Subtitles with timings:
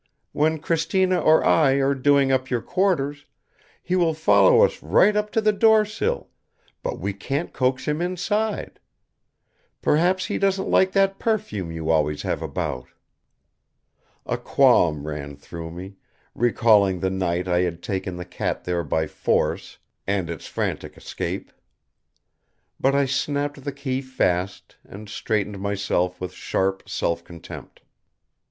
[0.31, 3.27] When Cristina or I are doing up your quarters,
[3.83, 6.27] he will follow us right up to the door sill,
[6.81, 8.79] but we can't coax him inside.
[9.79, 12.87] Perhaps he doesn't like that perfume you always have about."
[14.25, 15.97] A qualm ran through me,
[16.33, 19.77] recalling the night I had taken the cat there by force
[20.07, 21.51] and its frantic escape.
[22.79, 27.83] But I snapped the key fast and straightened myself with sharp self contempt.